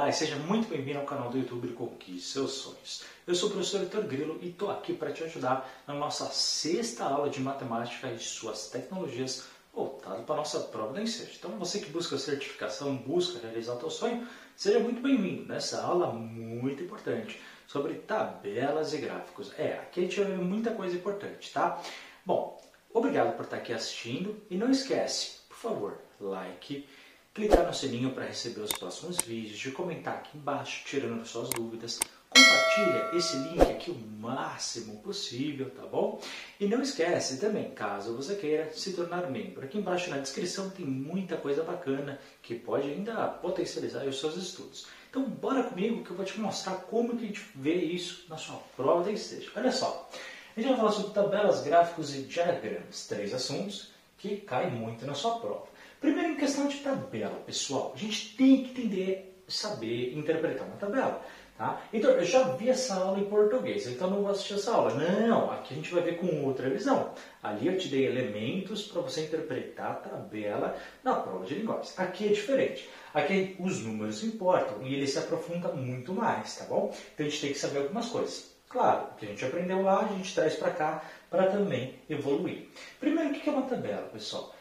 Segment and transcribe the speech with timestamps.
[0.00, 3.04] Olá e seja muito bem-vindo ao canal do YouTube Conquiste Seus Sonhos.
[3.26, 7.04] Eu sou o professor Vitor Grilo e estou aqui para te ajudar na nossa sexta
[7.04, 9.44] aula de matemática e suas tecnologias
[9.74, 11.32] voltado para a nossa prova da Enseja.
[11.38, 14.26] Então você que busca certificação, busca realizar o teu sonho,
[14.56, 19.52] seja muito bem-vindo nessa aula muito importante sobre tabelas e gráficos.
[19.58, 21.78] É, aqui a gente vai ver muita coisa importante, tá?
[22.24, 22.58] Bom,
[22.90, 26.88] obrigado por estar aqui assistindo e não esquece, por favor, like,
[27.32, 32.00] clicar no sininho para receber os próximos vídeos, de comentar aqui embaixo, tirando suas dúvidas,
[32.28, 36.20] compartilha esse link aqui o máximo possível, tá bom?
[36.58, 40.84] E não esquece também, caso você queira se tornar membro, aqui embaixo na descrição tem
[40.84, 44.86] muita coisa bacana que pode ainda potencializar os seus estudos.
[45.08, 48.36] Então bora comigo que eu vou te mostrar como que a gente vê isso na
[48.36, 49.50] sua prova da Esteja.
[49.56, 50.08] Olha só,
[50.56, 55.14] a gente vai falar sobre tabelas, gráficos e diagramas, três assuntos que caem muito na
[55.14, 55.66] sua prova.
[56.00, 61.22] Primeiro, em questão de tabela, pessoal, a gente tem que entender, saber interpretar uma tabela.
[61.58, 61.78] Tá?
[61.92, 64.94] Então, eu já vi essa aula em português, então não vou assistir essa aula.
[64.94, 67.12] Não, aqui a gente vai ver com outra visão.
[67.42, 71.92] Ali eu te dei elementos para você interpretar a tabela na prova de linguagem.
[71.98, 72.88] Aqui é diferente.
[73.12, 76.94] Aqui os números importam e ele se aprofunda muito mais, tá bom?
[77.12, 78.54] Então a gente tem que saber algumas coisas.
[78.70, 82.68] Claro, o que a gente aprendeu lá, a gente traz para cá para também evoluir.
[82.98, 84.54] Primeiro, o que é uma tabela, pessoal?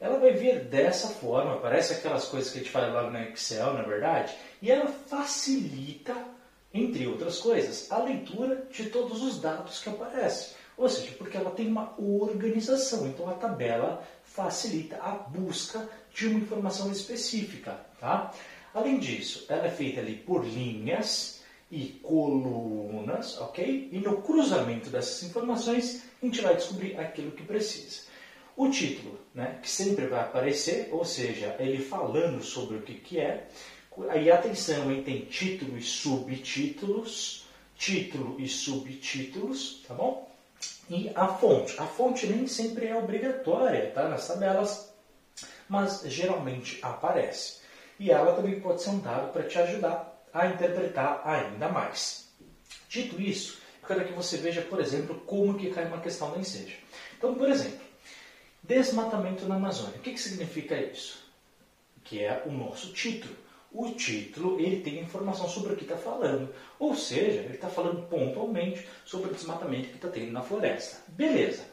[0.00, 3.74] Ela vai vir dessa forma, parece aquelas coisas que a gente faz lá no Excel,
[3.74, 6.14] na é verdade, e ela facilita,
[6.72, 10.54] entre outras coisas, a leitura de todos os dados que aparecem.
[10.76, 16.40] Ou seja, porque ela tem uma organização, então a tabela facilita a busca de uma
[16.40, 17.80] informação específica.
[17.98, 18.32] Tá?
[18.74, 23.88] Além disso, ela é feita ali por linhas e colunas, ok?
[23.90, 28.02] E no cruzamento dessas informações, a gente vai descobrir aquilo que precisa.
[28.56, 33.20] O título, né, que sempre vai aparecer, ou seja, ele falando sobre o que, que
[33.20, 33.48] é.
[34.08, 37.44] Aí atenção, hein, tem título e subtítulos,
[37.76, 40.30] título e subtítulos, tá bom?
[40.88, 41.78] E a fonte.
[41.78, 44.08] A fonte nem sempre é obrigatória, tá?
[44.08, 44.90] Nas tabelas,
[45.68, 47.60] mas geralmente aparece.
[47.98, 52.28] E ela também pode ser um dado para te ajudar a interpretar ainda mais.
[52.88, 56.38] Dito isso, eu quero que você veja, por exemplo, como que cai uma questão da
[56.38, 56.76] enseja.
[57.18, 57.85] Então, por exemplo,
[58.66, 59.96] Desmatamento na Amazônia.
[59.96, 61.24] O que, que significa isso?
[62.02, 63.32] Que é o nosso título.
[63.72, 66.52] O título ele tem informação sobre o que está falando.
[66.76, 71.00] Ou seja, ele está falando pontualmente sobre o desmatamento que está tendo na floresta.
[71.06, 71.64] Beleza.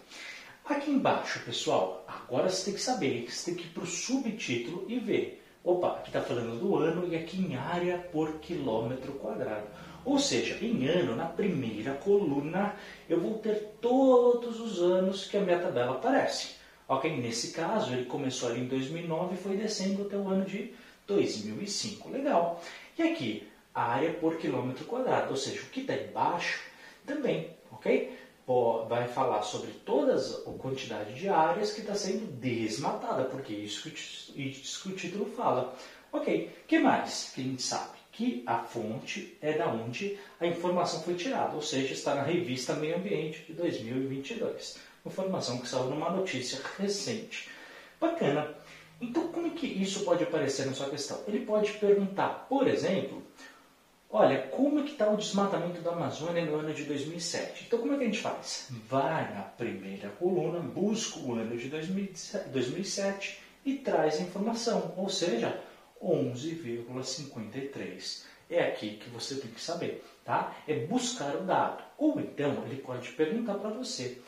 [0.64, 4.86] Aqui embaixo, pessoal, agora você tem que saber, você tem que ir para o subtítulo
[4.88, 5.44] e ver.
[5.64, 9.66] Opa, aqui está falando do ano e aqui em área por quilômetro quadrado.
[10.06, 12.76] Ou seja, em ano, na primeira coluna,
[13.10, 16.62] eu vou ter todos os anos que a minha tabela aparece.
[16.98, 17.18] Ok?
[17.18, 20.74] Nesse caso, ele começou ali em 2009 e foi descendo até o ano de
[21.08, 22.10] 2005.
[22.10, 22.62] Legal.
[22.98, 26.62] E aqui, a área por quilômetro quadrado, ou seja, o que está embaixo
[27.06, 28.18] também, ok?
[28.88, 33.90] Vai falar sobre toda a quantidade de áreas que está sendo desmatada, porque é isso
[33.90, 35.76] que, o título fala.
[36.12, 37.98] Ok, que mais que a gente sabe?
[38.12, 42.76] Que a fonte é da onde a informação foi tirada, ou seja, está na revista
[42.76, 47.50] Meio Ambiente de 2022 informação que saiu numa notícia recente.
[48.00, 48.56] Bacana.
[49.02, 51.22] Então, como é que isso pode aparecer na sua questão?
[51.28, 53.22] Ele pode perguntar, por exemplo,
[54.10, 57.66] olha, como é que está o desmatamento da Amazônia no ano de 2007?
[57.68, 58.70] Então, como é que a gente faz?
[58.90, 65.62] Vai na primeira coluna, busca o ano de 2007 e traz a informação, ou seja,
[66.02, 68.24] 11,53.
[68.50, 70.56] É aqui que você tem que saber, tá?
[70.68, 71.84] É buscar o dado.
[71.98, 74.22] Ou então, ele pode perguntar para você,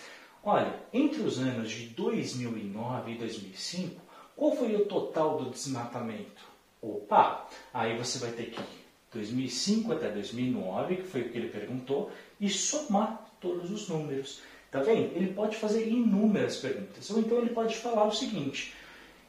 [0.47, 3.99] Olha, entre os anos de 2009 e 2005,
[4.35, 6.45] qual foi o total do desmatamento?
[6.79, 11.49] Opa, aí você vai ter que ir 2005 até 2009, que foi o que ele
[11.49, 14.41] perguntou, e somar todos os números.
[14.69, 15.15] Tá vendo?
[15.15, 17.09] Ele pode fazer inúmeras perguntas.
[17.09, 18.71] Ou então ele pode falar o seguinte: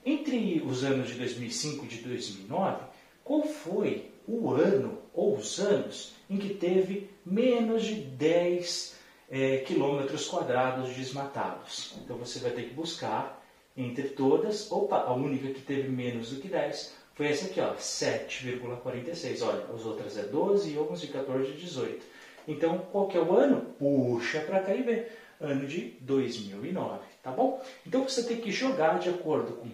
[0.05, 2.85] entre os anos de 2005 e de 2009,
[3.25, 8.96] qual foi o ano ou os anos em que teve menos de 10
[9.31, 11.95] é, quilômetros quadrados desmatados.
[12.05, 13.43] Então você vai ter que buscar
[13.77, 17.75] entre todas, opa, a única que teve menos do que 10 foi essa aqui, ó,
[17.75, 19.43] 7,46.
[19.43, 22.05] Olha, as outras é 12, 11, 14, 18.
[22.47, 23.63] Então, qual que é o ano?
[23.79, 25.09] Puxa para cá e vê.
[25.39, 27.63] Ano de 2009, tá bom?
[27.87, 29.69] Então você tem que jogar de acordo com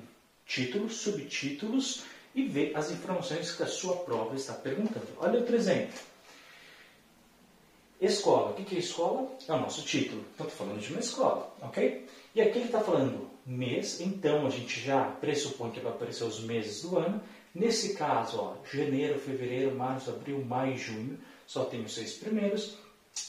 [0.44, 2.04] títulos, subtítulos
[2.34, 5.06] e ver as informações que a sua prova está perguntando.
[5.18, 5.94] Olha outro exemplo.
[8.02, 8.50] Escola.
[8.50, 9.30] O que é escola?
[9.46, 10.24] É o nosso título.
[10.34, 12.04] Então, estou falando de uma escola, ok?
[12.34, 16.40] E aqui ele está falando mês, então a gente já pressupõe que vai aparecer os
[16.40, 17.22] meses do ano.
[17.54, 21.16] Nesse caso, ó, janeiro, fevereiro, março, abril, maio e junho,
[21.46, 22.76] só tem os seis primeiros.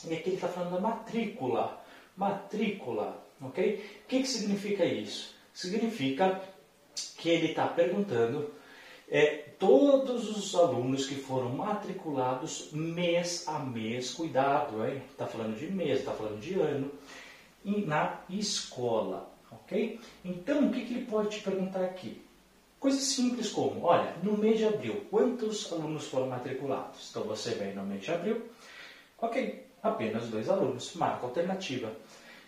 [0.06, 1.80] E aqui ele está falando da matrícula.
[2.18, 3.75] Matrícula, ok?
[4.06, 5.36] O que, que significa isso?
[5.54, 6.42] Significa
[7.18, 8.52] que ele está perguntando
[9.13, 16.00] é, todos os alunos que foram matriculados mês a mês, cuidado, está falando de mês,
[16.00, 16.92] está falando de ano,
[17.63, 20.00] na escola, ok?
[20.25, 22.24] Então, o que, que ele pode te perguntar aqui?
[22.80, 27.12] Coisas simples como, olha, no mês de abril, quantos alunos foram matriculados?
[27.12, 28.42] Então você vem no mês de abril,
[29.19, 31.92] ok, apenas dois alunos, marca alternativa.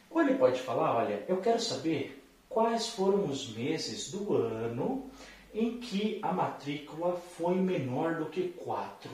[0.10, 5.12] Ou ele pode falar, olha, eu quero saber quais foram os meses do ano
[5.56, 9.10] em que a matrícula foi menor do que 4.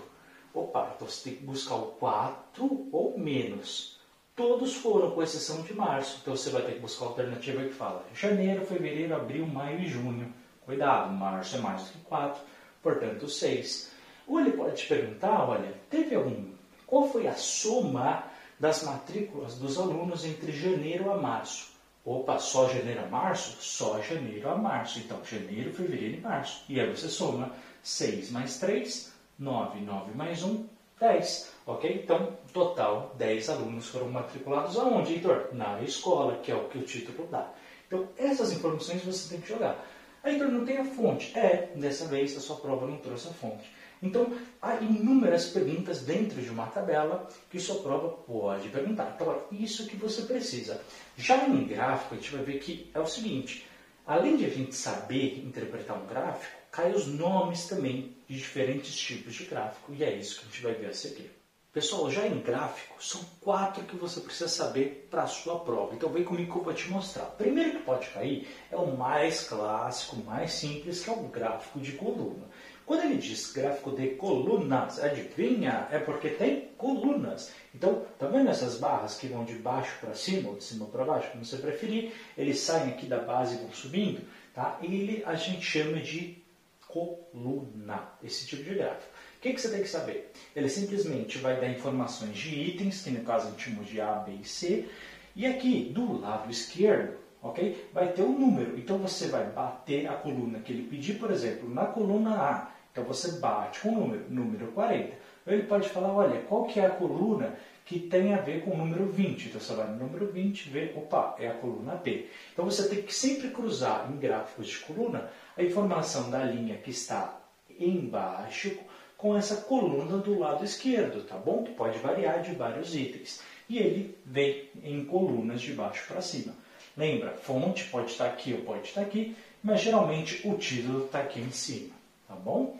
[0.54, 4.00] Opa, então você tem que buscar o 4 ou menos.
[4.36, 6.18] Todos foram, com exceção de março.
[6.22, 9.88] Então você vai ter que buscar a alternativa que fala janeiro, fevereiro, abril, maio e
[9.88, 10.34] junho.
[10.66, 12.42] Cuidado, março é mais do que 4,
[12.82, 13.92] portanto 6.
[14.28, 16.52] Ou ele pode te perguntar, olha, teve algum...
[16.88, 18.24] Qual foi a soma
[18.60, 21.71] das matrículas dos alunos entre janeiro a março?
[22.03, 23.62] Opa, só janeiro a março?
[23.62, 25.00] Só janeiro a março.
[25.00, 26.63] Então, janeiro, fevereiro e março.
[26.68, 27.51] E aí você soma
[27.83, 30.65] 6 mais 3, 9, 9 mais 1,
[31.00, 31.51] 10.
[31.68, 32.01] Ok?
[32.03, 35.50] Então, total, 10 alunos foram matriculados aonde, Heitor?
[35.53, 37.51] Na escola, que é o que o título dá.
[37.86, 39.86] Então, essas informações você tem que jogar.
[40.24, 41.38] Heitor, não tem a fonte.
[41.38, 43.71] É, dessa vez a sua prova não trouxe a fonte.
[44.01, 49.13] Então, há inúmeras perguntas dentro de uma tabela que sua prova pode perguntar.
[49.15, 50.81] Então, isso que você precisa.
[51.15, 53.68] Já em gráfico, a gente vai ver que é o seguinte:
[54.06, 59.36] além de a gente saber interpretar um gráfico, cai os nomes também de diferentes tipos
[59.36, 61.42] de gráfico, e é isso que a gente vai ver a seguir.
[61.74, 65.95] Pessoal, já em gráfico, são quatro que você precisa saber para a sua prova.
[65.95, 67.27] Então vem comigo que eu vou te mostrar.
[67.27, 71.80] O primeiro que pode cair é o mais clássico, mais simples, que é o gráfico
[71.80, 72.45] de coluna.
[72.86, 75.88] Quando ele diz gráfico de colunas, adivinha?
[75.92, 77.51] É porque tem colunas.
[77.74, 81.06] Então, tá vendo essas barras que vão de baixo para cima, ou de cima para
[81.06, 82.12] baixo, como você preferir?
[82.38, 84.22] Eles saem aqui da base e vão subindo,
[84.54, 84.78] tá?
[84.81, 86.42] Ele a gente chama de
[86.88, 89.12] coluna, esse tipo de gráfico.
[89.38, 90.31] O que, que você tem que saber?
[90.56, 94.13] Ele simplesmente vai dar informações de itens, que no caso a gente chama de A,
[94.16, 94.88] B e C,
[95.36, 97.90] e aqui do lado esquerdo ok?
[97.94, 98.78] Vai ter um número.
[98.78, 102.72] Então você vai bater a coluna que ele pedir, por exemplo, na coluna A.
[102.92, 105.16] Então você bate com o número, número 40.
[105.46, 108.72] Ou ele pode falar, olha, qual que é a coluna que tem a ver com
[108.72, 109.48] o número 20?
[109.48, 112.28] Então você vai no número 20 ver, opa, é a coluna B.
[112.54, 116.92] Então você tem que sempre cruzar em gráficos de coluna a informação da linha que
[116.92, 117.40] está
[117.80, 118.78] embaixo
[119.18, 121.64] com essa coluna do lado esquerdo, tá bom?
[121.64, 123.42] Que pode variar de vários itens.
[123.70, 126.54] E ele vem em colunas de baixo para cima.
[127.01, 131.42] Lembra, fonte pode estar aqui ou pode estar aqui, mas geralmente o título está aqui
[131.42, 131.95] em cima,
[132.27, 132.77] tá bom?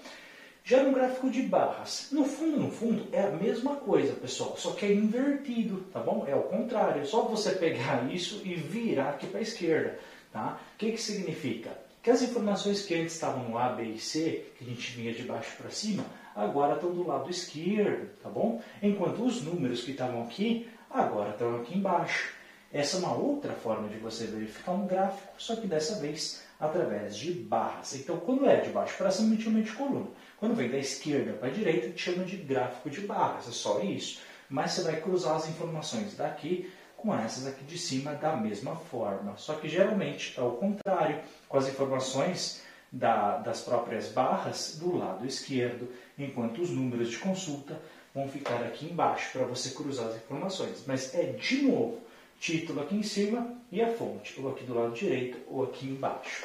[0.63, 4.73] Já no gráfico de barras, no fundo, no fundo, é a mesma coisa, pessoal, só
[4.73, 6.23] que é invertido, tá bom?
[6.27, 9.97] É o contrário, é só você pegar isso e virar aqui para a esquerda,
[10.31, 10.59] tá?
[10.75, 11.75] O que, que significa?
[12.03, 15.15] Que as informações que antes estavam no A, B e C, que a gente vinha
[15.15, 18.62] de baixo para cima, agora estão do lado esquerdo, tá bom?
[18.83, 22.39] Enquanto os números que estavam aqui, agora estão aqui embaixo.
[22.73, 27.18] Essa é uma outra forma de você verificar um gráfico, só que dessa vez através
[27.18, 27.95] de barras.
[27.95, 30.07] Então, quando é de baixo para cima, a gente chama de coluna.
[30.39, 33.47] Quando vem da esquerda para a direita, a gente chama de gráfico de barras.
[33.47, 34.21] É só isso.
[34.47, 39.35] Mas você vai cruzar as informações daqui com essas aqui de cima da mesma forma.
[39.37, 42.61] Só que geralmente é o contrário, com as informações
[42.92, 47.81] da, das próprias barras do lado esquerdo, enquanto os números de consulta
[48.13, 50.83] vão ficar aqui embaixo para você cruzar as informações.
[50.85, 52.10] Mas é de novo
[52.42, 56.44] título aqui em cima e a fonte, ou aqui do lado direito ou aqui embaixo.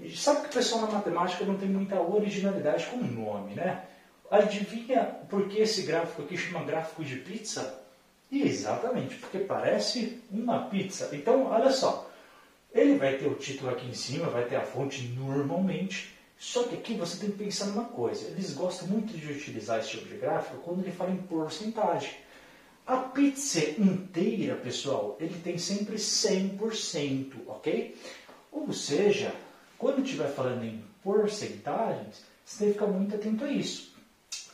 [0.00, 3.84] E sabe que o pessoal na matemática não tem muita originalidade com o nome, né?
[4.30, 7.78] Adivinha por que esse gráfico aqui chama gráfico de pizza?
[8.32, 11.10] Exatamente, porque parece uma pizza.
[11.12, 12.10] Então, olha só,
[12.72, 16.74] ele vai ter o título aqui em cima, vai ter a fonte normalmente, só que
[16.74, 18.28] aqui você tem que pensar numa coisa.
[18.28, 22.12] Eles gostam muito de utilizar esse tipo de gráfico quando ele fala em porcentagem.
[22.88, 27.94] A pizza inteira, pessoal, ele tem sempre 100%, ok?
[28.50, 29.30] Ou seja,
[29.76, 33.94] quando estiver falando em porcentagens, você tem que ficar muito atento a isso.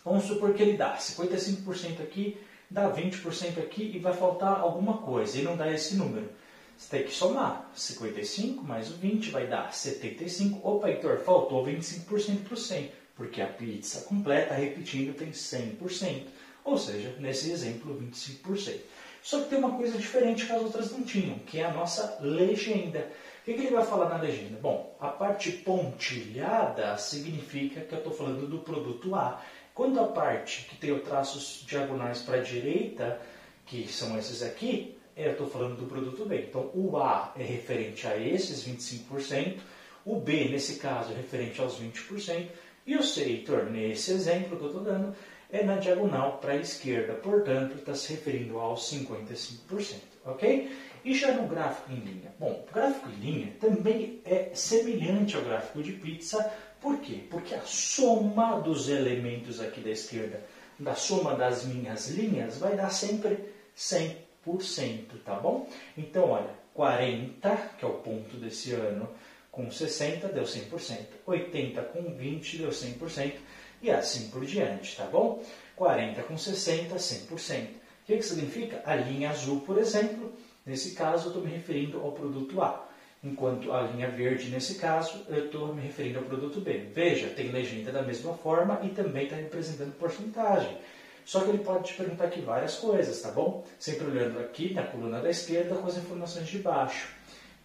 [0.05, 2.37] Vamos supor que ele dá 55% aqui,
[2.69, 6.29] dá 20% aqui e vai faltar alguma coisa, e não dá esse número.
[6.76, 7.71] Você tem que somar.
[7.73, 10.59] 55 mais o 20 vai dar 75.
[10.69, 16.25] Opa, Heitor, faltou 25% para o 100, porque a pizza completa, repetindo, tem 100%.
[16.64, 18.80] Ou seja, nesse exemplo, 25%.
[19.23, 22.18] Só que tem uma coisa diferente que as outras não tinham, que é a nossa
[22.21, 23.11] legenda.
[23.40, 24.59] O que, ele vai falar na legenda?
[24.61, 29.42] Bom, a parte pontilhada significa que eu estou falando do produto A.
[29.75, 33.21] Quando a parte que tem os traços diagonais para a direita,
[33.66, 36.47] que são esses aqui, eu estou falando do produto B.
[36.49, 39.59] Então, o A é referente a esses 25%,
[40.04, 42.47] o B, nesse caso, é referente aos 20%,
[42.87, 45.16] e o C, Heitor, nesse exemplo que eu estou dando,
[45.54, 49.94] é na diagonal para a esquerda, portanto, está se referindo aos 55%,
[50.26, 50.76] ok?
[51.04, 52.34] E já no gráfico em linha?
[52.40, 57.20] Bom, o gráfico em linha também é semelhante ao gráfico de pizza, por quê?
[57.30, 60.42] Porque a soma dos elementos aqui da esquerda,
[60.76, 63.38] da soma das minhas linhas, vai dar sempre
[63.76, 65.68] 100%, tá bom?
[65.96, 69.08] Então, olha, 40, que é o ponto desse ano,
[69.52, 73.34] com 60 deu 100%, 80 com 20 deu 100%,
[73.83, 75.43] e assim por diante, tá bom?
[75.76, 77.64] 40 com 60, 100%.
[77.64, 78.83] O que, que significa?
[78.85, 80.33] A linha azul, por exemplo,
[80.64, 82.87] nesse caso eu estou me referindo ao produto A,
[83.25, 86.90] enquanto a linha verde, nesse caso, eu estou me referindo ao produto B.
[86.93, 90.76] Veja, tem legenda da mesma forma e também está representando porcentagem.
[91.25, 93.64] Só que ele pode te perguntar aqui várias coisas, tá bom?
[93.78, 97.09] Sempre olhando aqui na coluna da esquerda com as informações de baixo.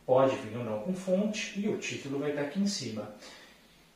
[0.05, 3.13] Pode vir ou não com fonte e o título vai estar aqui em cima.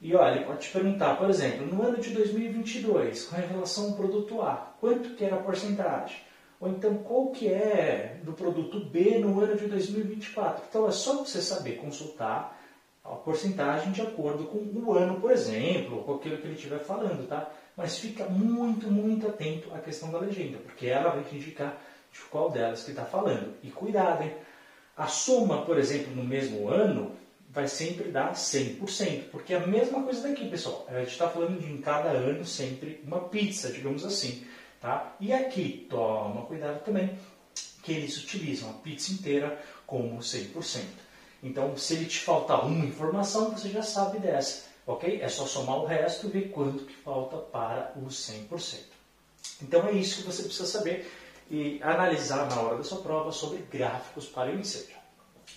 [0.03, 3.93] E olha, ele pode te perguntar, por exemplo, no ano de 2022, com relação ao
[3.93, 6.17] produto A, quanto que era a porcentagem?
[6.60, 10.65] Ou então, qual que é do produto B no ano de 2024?
[10.67, 12.60] Então, é só você saber consultar
[13.01, 16.79] a porcentagem de acordo com o ano, por exemplo, ou com aquilo que ele estiver
[16.79, 17.50] falando, tá?
[17.77, 21.77] Mas fica muito, muito atento à questão da legenda, porque ela vai te indicar
[22.12, 23.53] de qual delas que está falando.
[23.63, 24.33] E cuidado, hein?
[24.98, 27.23] A soma, por exemplo, no mesmo ano,
[27.53, 30.88] vai sempre dar 100%, porque é a mesma coisa daqui, pessoal.
[30.89, 34.43] A gente está falando de em cada ano sempre uma pizza, digamos assim.
[34.81, 35.15] Tá?
[35.19, 37.17] E aqui, toma cuidado também,
[37.83, 40.81] que eles utilizam a pizza inteira como 100%.
[41.43, 45.22] Então, se ele te faltar uma informação, você já sabe dessa, ok?
[45.22, 48.15] É só somar o resto e ver quanto que falta para os
[48.50, 48.79] 100%.
[49.62, 51.10] Então, é isso que você precisa saber
[51.51, 54.98] e analisar na hora da sua prova sobre gráficos para o incêndio.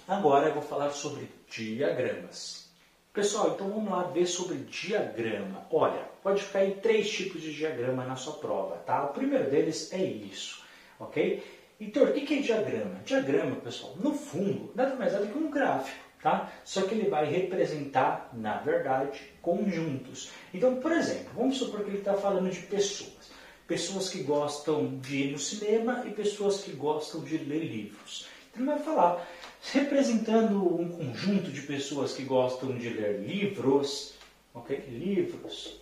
[0.06, 2.66] Agora eu vou falar sobre diagramas.
[3.12, 5.66] Pessoal, então vamos lá ver sobre diagrama.
[5.70, 9.04] Olha, pode ficar aí três tipos de diagrama na sua prova, tá?
[9.06, 10.62] O primeiro deles é isso,
[11.00, 11.42] ok?
[11.80, 13.00] Então, o que é diagrama?
[13.04, 16.52] Diagrama, pessoal, no fundo, nada mais é do que um gráfico, tá?
[16.64, 20.30] Só que ele vai representar, na verdade, conjuntos.
[20.52, 23.30] Então, por exemplo, vamos supor que ele está falando de pessoas.
[23.66, 28.28] Pessoas que gostam de ir no cinema e pessoas que gostam de ler livros.
[28.58, 29.26] Vai falar
[29.72, 34.14] representando um conjunto de pessoas que gostam de ler livros,
[34.54, 34.76] ok?
[34.88, 35.80] Livros,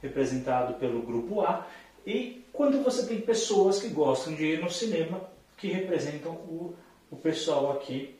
[0.00, 1.66] representado pelo grupo A,
[2.06, 5.20] e quando você tem pessoas que gostam de ir no cinema,
[5.56, 6.74] que representam o,
[7.10, 8.16] o pessoal aqui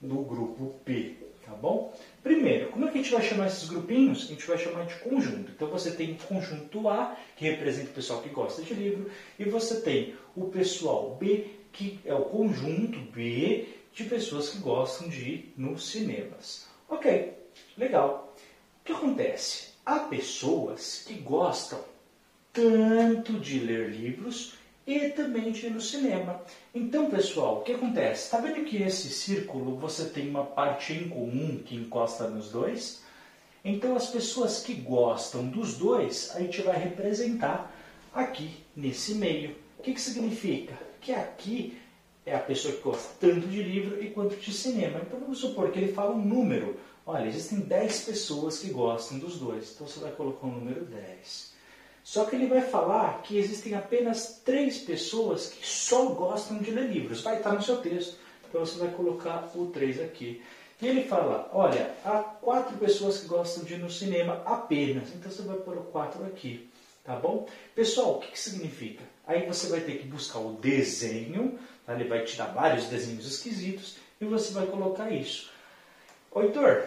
[0.00, 1.16] do grupo B,
[1.50, 1.92] tá bom?
[2.22, 4.24] Primeiro, como é que a gente vai chamar esses grupinhos?
[4.24, 5.50] A gente vai chamar de conjunto.
[5.50, 9.44] Então você tem o conjunto A, que representa o pessoal que gosta de livro, e
[9.44, 15.20] você tem o pessoal B, que é o conjunto B, de pessoas que gostam de
[15.20, 16.68] ir nos cinemas.
[16.88, 17.32] Ok,
[17.76, 18.34] legal.
[18.80, 19.70] O que acontece?
[19.84, 21.80] Há pessoas que gostam
[22.52, 24.54] tanto de ler livros
[24.90, 26.42] e também no cinema.
[26.74, 28.24] Então, pessoal, o que acontece?
[28.24, 33.00] Está vendo que esse círculo você tem uma parte em comum que encosta nos dois?
[33.64, 37.72] Então, as pessoas que gostam dos dois, a gente vai representar
[38.12, 39.56] aqui nesse meio.
[39.78, 40.74] O que, que significa?
[41.00, 41.78] Que aqui
[42.26, 45.00] é a pessoa que gosta tanto de livro e quanto de cinema.
[45.06, 46.76] Então vamos supor que ele fala um número.
[47.06, 49.72] Olha, existem 10 pessoas que gostam dos dois.
[49.72, 51.59] Então você vai colocar o número 10.
[52.02, 56.90] Só que ele vai falar que existem apenas 3 pessoas que só gostam de ler
[56.90, 57.22] livros.
[57.22, 58.16] Vai estar no seu texto.
[58.48, 60.42] Então você vai colocar o 3 aqui.
[60.80, 65.10] E ele fala, olha, há 4 pessoas que gostam de ir no cinema apenas.
[65.14, 66.68] Então você vai pôr o 4 aqui.
[67.04, 67.46] Tá bom?
[67.74, 69.02] Pessoal, o que, que significa?
[69.26, 71.58] Aí você vai ter que buscar o desenho
[71.90, 71.94] Tá?
[71.94, 75.50] Ele vai te dar vários desenhos esquisitos e você vai colocar isso.
[76.30, 76.84] Oi, Heitor,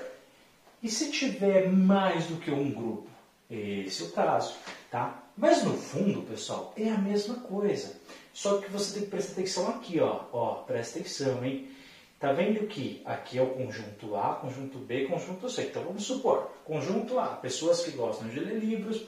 [0.81, 3.09] e se tiver mais do que um grupo?
[3.49, 4.55] Esse é o caso,
[4.93, 5.23] tá?
[5.35, 7.99] Mas no fundo, pessoal, é a mesma coisa.
[8.31, 10.25] Só que você tem que prestar atenção aqui, ó.
[10.31, 11.67] Ó, presta atenção, hein?
[12.19, 15.63] Tá vendo que aqui é o conjunto A, conjunto B, conjunto C.
[15.63, 19.03] Então vamos supor, conjunto A, pessoas que gostam de ler livros,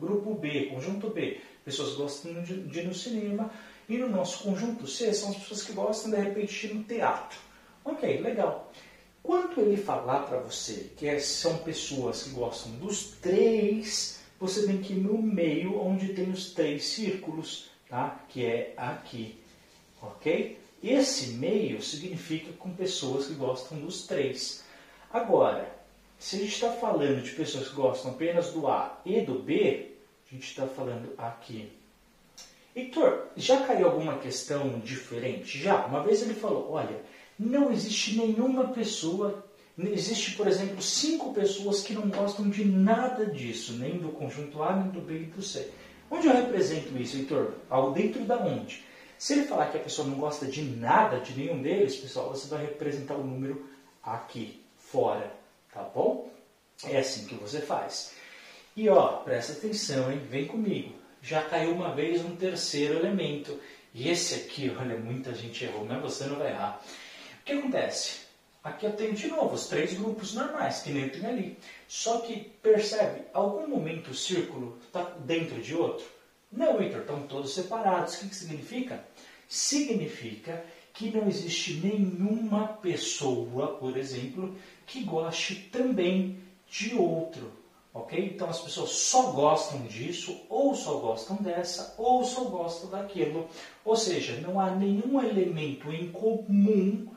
[0.00, 3.50] grupo B, conjunto B, pessoas que gostam de, de ir no cinema,
[3.88, 7.38] e no nosso conjunto C são as pessoas que gostam de repente no teatro.
[7.84, 8.72] Ok, legal.
[9.20, 14.78] Quando ele falar para você que é, são pessoas que gostam dos três, você tem
[14.78, 18.20] que ir no meio onde tem os três círculos, tá?
[18.28, 19.38] Que é aqui,
[20.02, 20.58] ok?
[20.82, 24.64] Esse meio significa com pessoas que gostam dos três.
[25.10, 25.74] Agora,
[26.18, 29.92] se a gente está falando de pessoas que gostam apenas do A e do B,
[30.30, 31.70] a gente está falando aqui.
[32.74, 35.58] Heitor, já caiu alguma questão diferente?
[35.58, 35.86] Já.
[35.86, 37.00] Uma vez ele falou, olha,
[37.38, 39.44] não existe nenhuma pessoa,
[39.78, 44.74] existe, por exemplo, cinco pessoas que não gostam de nada disso, nem do conjunto A,
[44.74, 45.70] nem do B e do C.
[46.10, 47.52] Onde eu represento isso, Heitor?
[47.68, 48.84] Ao dentro da onde?
[49.18, 52.48] Se ele falar que a pessoa não gosta de nada, de nenhum deles, pessoal, você
[52.48, 53.66] vai representar o número
[54.02, 55.32] aqui, fora,
[55.72, 56.30] tá bom?
[56.84, 58.14] É assim que você faz.
[58.76, 60.20] E ó, presta atenção, hein?
[60.30, 60.94] Vem comigo.
[61.22, 63.58] Já caiu uma vez um terceiro elemento.
[63.94, 66.80] E esse aqui, olha, muita gente errou, mas você não vai errar.
[67.40, 68.25] O que acontece?
[68.66, 71.56] Aqui eu tenho de novo os três grupos normais, que nem ali.
[71.86, 76.04] Só que, percebe, algum momento o círculo está dentro de outro?
[76.50, 78.14] Não, Victor, estão todos separados.
[78.14, 79.04] O que, que significa?
[79.48, 86.36] Significa que não existe nenhuma pessoa, por exemplo, que goste também
[86.68, 87.52] de outro.
[87.94, 88.32] Ok?
[88.34, 93.48] Então as pessoas só gostam disso, ou só gostam dessa, ou só gostam daquilo.
[93.84, 97.14] Ou seja, não há nenhum elemento em comum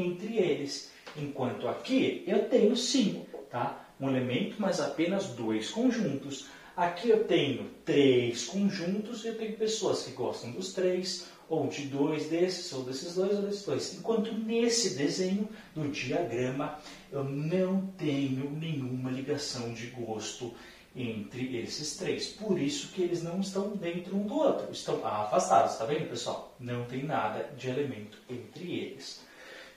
[0.00, 0.90] entre eles.
[1.16, 3.84] Enquanto aqui eu tenho sim, tá?
[4.00, 6.46] Um elemento, mas apenas dois conjuntos.
[6.76, 11.86] Aqui eu tenho três conjuntos e eu tenho pessoas que gostam dos três, ou de
[11.86, 13.94] dois desses, ou desses dois, ou desses dois.
[13.94, 16.78] Enquanto nesse desenho, no diagrama,
[17.10, 20.54] eu não tenho nenhuma ligação de gosto
[20.94, 22.28] entre esses três.
[22.28, 26.54] Por isso que eles não estão dentro um do outro, estão afastados, tá vendo, pessoal?
[26.60, 29.26] Não tem nada de elemento entre eles.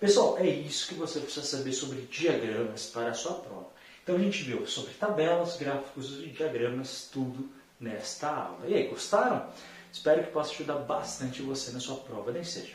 [0.01, 3.67] Pessoal, é isso que você precisa saber sobre diagramas para a sua prova.
[4.01, 7.47] Então a gente viu sobre tabelas, gráficos e diagramas, tudo
[7.79, 8.67] nesta aula.
[8.67, 9.47] E aí, gostaram?
[9.93, 12.73] Espero que possa ajudar bastante você na sua prova, nem seja.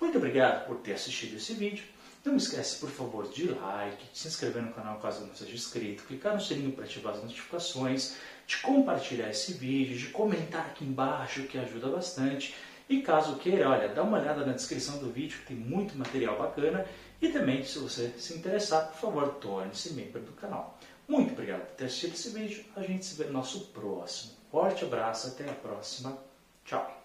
[0.00, 1.84] Muito obrigado por ter assistido esse vídeo.
[2.24, 6.04] Não esquece, por favor, de like, de se inscrever no canal caso não seja inscrito,
[6.04, 8.14] clicar no sininho para ativar as notificações,
[8.46, 12.54] de compartilhar esse vídeo, de comentar aqui embaixo, que ajuda bastante.
[12.92, 16.36] E caso queira, olha, dá uma olhada na descrição do vídeo, que tem muito material
[16.36, 16.84] bacana.
[17.22, 20.78] E também, se você se interessar, por favor, torne-se membro do canal.
[21.08, 22.62] Muito obrigado por ter assistido esse vídeo.
[22.76, 24.32] A gente se vê no nosso próximo.
[24.50, 26.18] Forte abraço, até a próxima.
[26.66, 27.01] Tchau.